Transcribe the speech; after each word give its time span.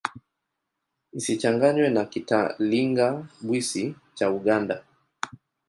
Isichanganywe 1.17 1.87
na 1.95 2.03
Kitalinga-Bwisi 2.11 3.83
cha 4.17 4.27
Uganda. 4.39 4.75